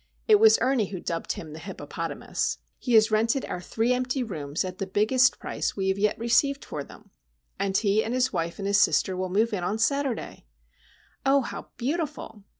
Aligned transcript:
It 0.27 0.39
was 0.39 0.57
Ernie 0.61 0.87
who 0.87 0.99
dubbed 0.99 1.33
him 1.33 1.53
"the 1.53 1.59
Hippopotamus." 1.59 2.57
He 2.79 2.93
has 2.95 3.11
rented 3.11 3.45
our 3.45 3.61
three 3.61 3.93
empty 3.93 4.23
rooms 4.23 4.65
at 4.65 4.79
the 4.79 4.87
biggest 4.87 5.37
price 5.37 5.75
we 5.75 5.89
have 5.89 5.99
yet 5.99 6.17
received 6.17 6.65
for 6.65 6.83
them; 6.83 7.11
and 7.59 7.77
he 7.77 8.03
and 8.03 8.11
his 8.15 8.33
wife 8.33 8.57
and 8.57 8.67
his 8.67 8.81
sister 8.81 9.15
will 9.15 9.29
move 9.29 9.53
in 9.53 9.63
on 9.63 9.77
Saturday! 9.77 10.47
Oh, 11.23 11.41
how 11.41 11.67
beautiful! 11.77 12.43